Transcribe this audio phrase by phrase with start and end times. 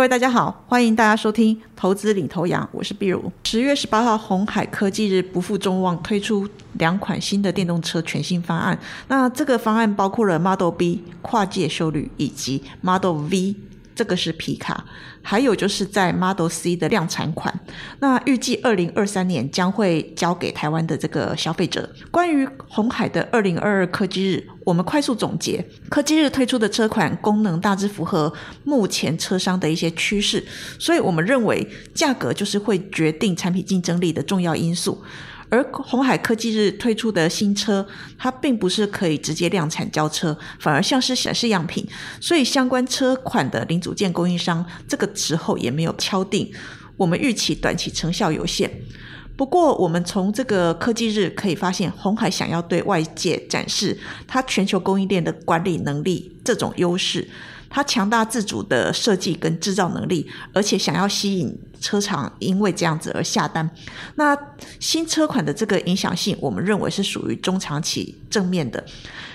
[0.00, 3.30] 各位大家好，欢迎大家收听投资领头羊，我是碧如。
[3.44, 8.78] 十月十八号，红海科技日不负众望，推出两款新的电动车全新方案。
[9.08, 13.54] 那这个方案包括了 Model B 跨界修旅以及 Model V。
[14.00, 14.82] 这个是皮卡，
[15.20, 17.60] 还有就是在 Model C 的量产款，
[17.98, 21.86] 那预计二零二三年将会交给台湾的这个消费者。
[22.10, 28.32] 关于红海的二零二二科技日，我们快速总结，科技日推出的车款功能大致符合
[28.64, 30.42] 目前车商的一些趋势，
[30.78, 35.04] 所以我们认为价格就是会决定产品竞争力的重要因素。
[35.50, 37.86] 而红海科技日推出的新车，
[38.16, 41.86] 它并不是可以直接量产交车，反而像是显示样品，
[42.20, 46.50] 所以相关车款的零组件供应商这个时候也没有敲定。
[46.96, 48.70] 我们预期短期成效有限。
[49.40, 57.26] 不过，我们从这个科技日可以发现，红海想要对外界展示它全球供应链的管理能力这种优势。
[57.70, 63.70] 它强大自主的设计跟制造能力，而且想要吸引车厂，因为这样子而下单。
[64.16, 64.36] 那
[64.78, 68.84] 新车款的这个影响性，我们认为是属于中长期正面的。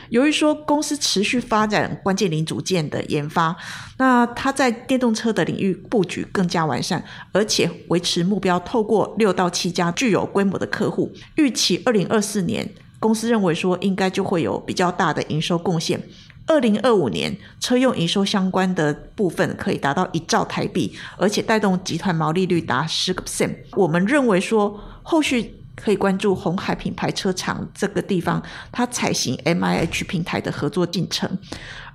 [0.10, 3.56] 由于说公司持续发展关键零组件的研发，
[3.98, 16.02] 那它在电动车的领域布局更加完善，而且维持目标，透过六到七家具有规模的客户，预期二零二四年，公司认为说应该就会有比较大的营收贡献。
[16.48, 23.56] 二零二五年车用营收相关的部分可以达到一兆台币，而且带动集团毛利率达十个 percent。
[23.72, 31.38] 我们认为说，后续可以关注红海品牌车厂这个地方，它采行 M I H 平台的合作进程。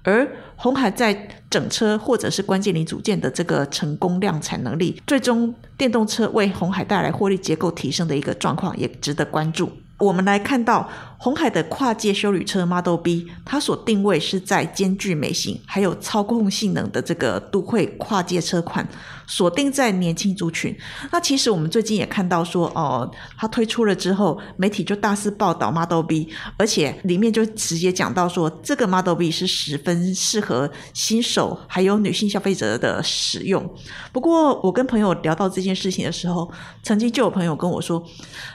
[0.03, 9.71] 而红海在整车或者是关键零组件的这个成功量产能力，最终电动车为红海带来获利结构提升的一个状况，也值得关注。
[9.99, 10.89] 我们来看到
[11.23, 18.89] 红海的跨界修旅车 Model B，它所定位是在兼具美型还有操控性能的这个都会跨界车款，
[19.27, 20.75] 锁定在年轻族群。
[21.13, 33.71] 那其实我们最近也看到说，哦，它推出了之后，媒体就大肆报道 Model B，而且里面就直接讲到说，这个 Model B 是十分适合新手还有女性消费者的使用。
[34.11, 36.51] 不过我跟朋友聊到这件事情的时候，
[36.83, 38.03] 曾经就有朋友跟我说，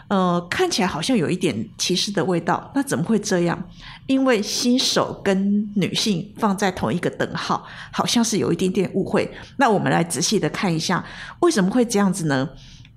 [0.07, 1.29] 呃，看起来好像有。
[1.35, 3.69] 一点歧视的味道，那怎么会这样？
[4.07, 9.29] 因为新手跟女性放在同一个等号，好像是有一点点误会。
[9.57, 11.03] 那我们来仔细的看一下，
[11.39, 12.49] 为什么会这样子呢？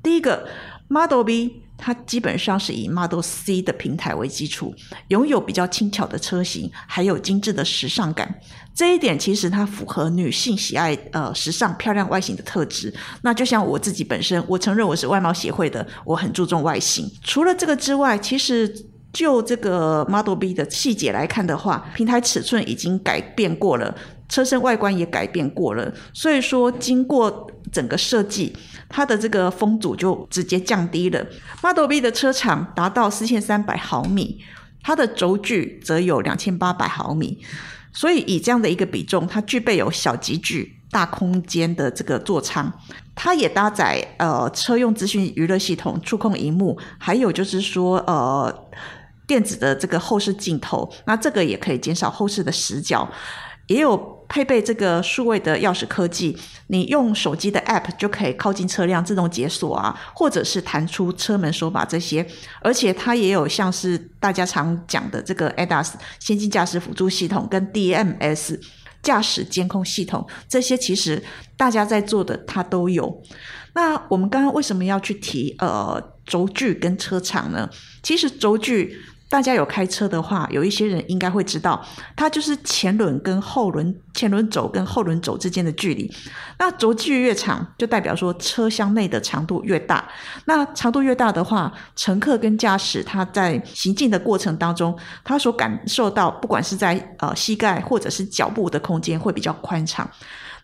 [0.03, 0.49] 第一个
[0.89, 4.75] ，Model B 它基本上是以 Model C 的平台为基础，
[5.09, 8.41] 拥有比较轻巧的车型，还有精致的时尚感。
[8.75, 12.95] 这一点其实它符合女性喜爱呃时尚漂亮外形的特质。
[13.23, 17.11] 那就像我自己本身，我承认我是外貌协会的，我很注重外形。
[17.25, 18.73] 除了这个之外，其实
[19.13, 23.95] 就这个 Model B 的细节来看的话，平台尺寸已经改变过了，
[24.29, 25.93] 车身外观也改变过了。
[26.13, 28.55] 所以说，经过整个设计，
[28.89, 31.27] 它的这个风阻就直接降低了。
[31.63, 34.41] Model B 的车长达到四千三百毫米，
[34.83, 37.39] 它的轴距则有两千八百毫米。
[37.93, 42.71] 所以以这样的一个比重，它具备有小集距、大空间的这个座舱，
[43.15, 48.55] 它也搭载呃车用资讯娱乐系统、触控荧幕，还有就是说呃
[49.29, 53.09] 电子的这个后视镜头，那这个也可以减少后视的死角。
[53.69, 56.35] 也有配备这个数位的钥匙科技，
[56.69, 62.27] 你用手机的 App 就可以靠近车辆自动解锁啊，或者是弹出车门手把这些。
[62.63, 68.59] 而且它也有像是大家常讲的这个 ADAS 先进驾驶辅助系统跟 DMS
[69.03, 71.23] 驾驶监控系统，这些其实
[71.59, 73.23] 大家在做的它都有。
[73.75, 77.69] 那我们刚刚为什么要去提呃轴距跟车长呢？
[78.03, 78.99] 其实轴距。
[79.31, 81.85] 大家有开车的话，有一些人应该会知道，
[82.17, 86.11] 它就是前轮跟后轮、前轮轴跟后轮轴之间的距离。
[86.59, 90.09] 那轴距越长，就代表说车厢内的长度越大。
[90.47, 100.11] 那长度越大的话，乘客跟驾驶他在行进的过程当中，他所感受到，不管是在呃膝盖或者是脚部的空间会比较宽敞。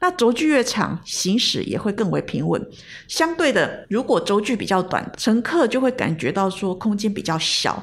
[0.00, 2.66] 那轴距越长，行驶也会更为平稳。
[3.08, 7.82] 相对的，如果轴距比较短，乘客就会感觉到说空间比较小。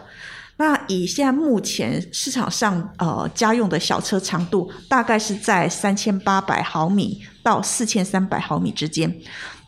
[0.62, 9.12] 那以现在目前市场上呃家用的小车长度大概是在三千八百毫米到四千三百毫米之间，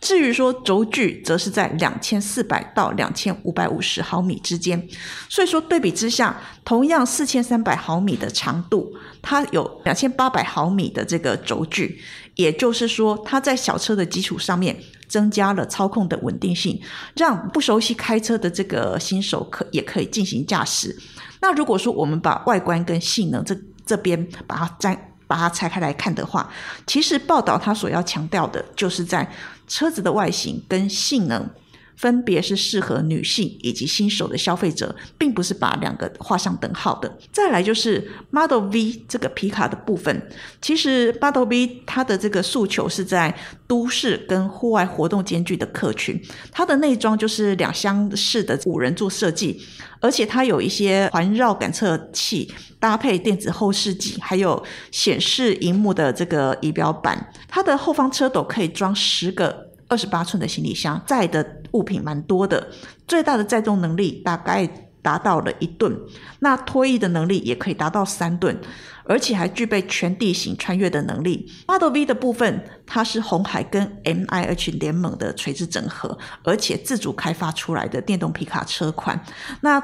[0.03, 4.87] 至于说轴距则是在两千四百到两千五百五十毫米之间。
[5.29, 12.01] 所以说对比之下，同样四千三百毫米的长度，它有两千八百毫米的这个轴距，
[12.35, 14.77] 也就是说它在小车的基础上面。
[15.09, 16.81] 增加了操控的稳定性，
[17.15, 20.97] 让不熟悉开车的这个新手可也可以进行驾驶。
[21.39, 23.55] 那如果说我们把外观跟性能这
[23.85, 25.09] 这边把它占。
[25.25, 26.47] 把它拆开来看的话，
[26.85, 29.27] 其实报道它所要强调的就是在
[29.67, 31.49] 车子的外形跟性能。
[31.95, 37.17] 分别是适合女性以及新手的消费者，并不是把两个画上等号的。
[37.31, 40.29] 再来就是 Model V 这个皮卡的部分，
[40.61, 43.35] 其实 Model V 它的这个诉求是在
[43.67, 46.21] 都市跟户外活动兼具的客群。
[46.51, 49.61] 它的内装就是两厢式的五人座设计，
[49.99, 54.61] 而且它有一些环绕感测器搭配电子后视镜，还有
[54.91, 57.31] 显示荧幕的这个仪表板。
[57.47, 59.72] 它的后方车斗可以装十个。
[59.93, 62.67] 二十八寸的行李箱载的物品蛮多的，
[63.07, 64.67] 最大的载重能力大概
[65.03, 65.95] 达到了一吨，
[66.39, 68.59] 那拖曳的能力也可以达到三吨，
[69.03, 71.47] 而且还具备全地形穿越的能力。
[71.67, 79.23] Model V 的部分，它是红海跟 M I H 联盟的垂直整合，而且自主开发出来的电动皮卡车款。
[79.61, 79.79] 那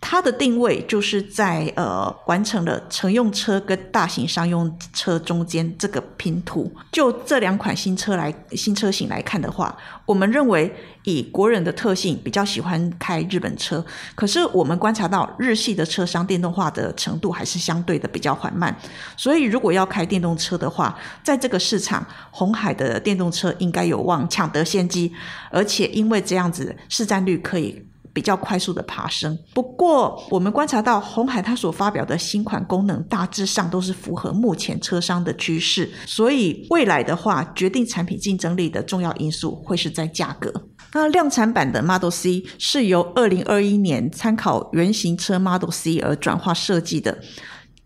[0.00, 6.72] 它的定位就是在呃完成了乘用车跟大型商用车中间这个拼图。
[6.92, 10.72] 就这两款新车来新车型来看的话，我们认为
[11.02, 13.84] 以国人的特性比较喜欢开日本车，
[14.14, 18.74] 可是我们观察到日系的车商电动化的程度还是相对的比较缓慢，
[19.16, 25.12] 所以如果要开电动车的话，在这个市场，红海的电动车应该有望抢得先机，
[25.50, 27.84] 而且因为这样子市占率可以。
[28.12, 29.38] 比较快速的爬升。
[29.54, 40.52] 不过，我们观察到红海它所发表的新款功能大致上都是符合目前车商的趋势，所以未来的话，决定产品竞争力的重要因素会是在价格。
[40.94, 47.18] 那量产版的 Model C 是由二零二一年参考原型车 Model C 而转化设计的。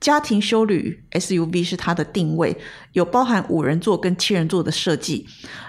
[0.03, 2.57] 家庭休旅 SUV 是它的定位，
[2.93, 5.29] 有包含五人座跟七人座的设计。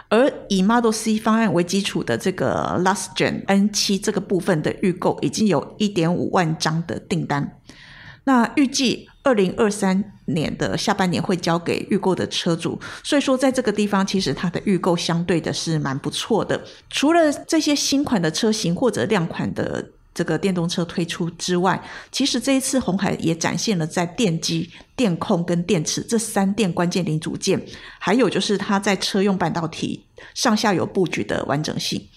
[0.10, 7.60] 而以 Model C 方案为基础的这个 Last Gen N7 这个部分的预购，已经有一点五万张的订单。
[8.24, 16.60] 那预计二零二三年的下半年会交给预购的车主，所以说在这个地方，其实它的预购相对的是蛮不错的。
[16.90, 19.92] 除了这些新款的车型或者量款的。
[20.14, 21.82] 这个电动车推出之外，
[22.12, 27.62] 其实这一次红海也展现了在电机、电控跟电池这三电关键零组件，
[28.00, 32.08] 还有就是它在车用半导体上下游布局的完整性。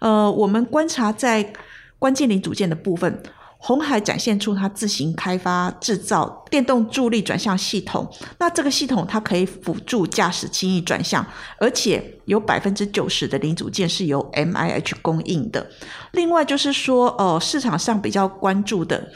[0.00, 1.52] 呃，我们观察在
[1.98, 3.22] 关键零组件的部分。
[3.60, 8.08] 红海展现出它自行开发制造电动助力转向系统，
[8.38, 11.26] 那这个系统它可以辅助驾驶轻易转向，
[11.58, 15.68] 而且有百分之九十的零组件是由 M I H 供应的。
[16.12, 19.12] 另外就是说，呃，市场上比较关注的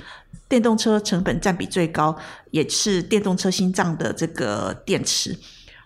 [0.48, 2.14] 电动车成本占比最高，
[2.50, 5.38] 也是电动车心脏的这个电池。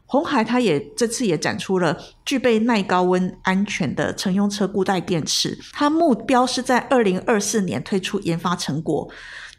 [0.06, 9.08] 红海它也这次也展出了具备耐高温、安全的乘用车固态电池，它目标是在二零二四年推出研发成果。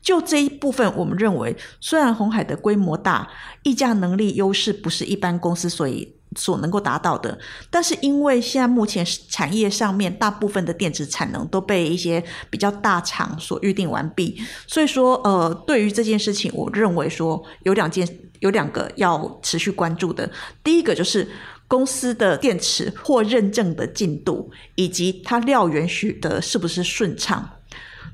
[0.02, 3.28] 就这一部分，我们认为，虽然红海的规模大，
[3.64, 7.38] 溢价能力优势不是一般公司所以所能够达到的，
[7.70, 18.08] 但是因为现在目前产业上面大部分的电池产能都被一些比较大厂所预定完毕，所以说，呃，对于这件事情，我认为说有两件。
[18.40, 20.30] 有两个要持续关注的，
[20.64, 21.28] 第一个就是
[21.68, 27.57] 公司的电池或认证的进度，以及它料源许的是不是顺畅。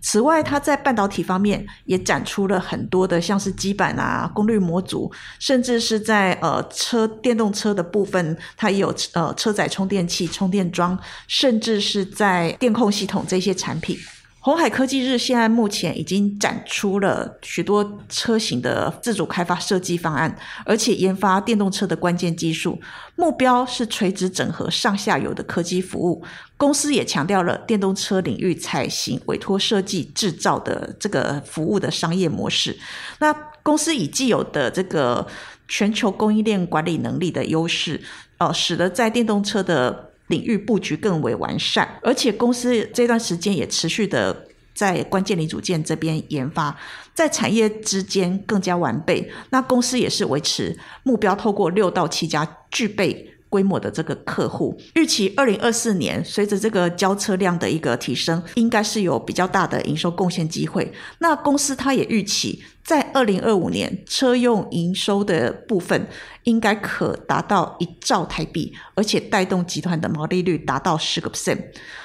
[0.04, 5.10] 此外，它在半导体方面也展出了很多的，像是基板啊、功率模组，
[5.40, 13.98] 甚至是在呃车电动车的部分，它也有呃车载充电器、充电桩，甚至是在电控系统这些产品。
[14.44, 22.78] 红海科技日现在目前已经展出了许多车型的自主开发设计方案，而且研发电动车的关键技术，
[23.16, 26.22] 目标是垂直整合上下游的科技服务。
[26.58, 32.78] 公司也强调了电动车领域采行委托设计制造的这个服务的商业模式。
[33.20, 33.32] 那
[33.64, 35.26] 公司以既有的这个
[35.70, 38.02] 全球供应链管理能力的优势，
[38.40, 46.78] 呃，使得在电动车的领域布局更为完善，而且公司这段时间也持续的在关键零组件这边研发，
[47.14, 49.32] 在产业之间更加完备。
[49.50, 53.30] 那公司也是维持目标，透过六到七家具备。
[53.54, 60.92] 规模的这个客户，预期二零二四年随着这个交车量的一个提升，应该是有比较大的营收贡献机会。
[61.20, 66.08] 那公司它也预期在二零二五年车用营收的部分
[66.44, 71.60] 应该可达到一兆台币，而且带动集团的毛利率达到十个 percent。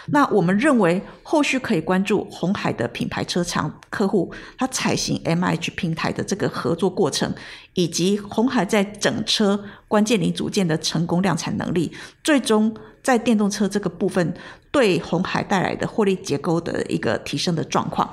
[0.07, 7.35] 那我们认为后续可以关注红海的品牌车厂客户，它采行 M H 平台的这个合作过程。
[7.75, 11.93] 以及红海在整车关键零组件的成功量产能力，
[12.25, 14.35] 最终在电动车这个部分
[14.73, 18.13] 对红海带来的获利结构的一个提升的状况。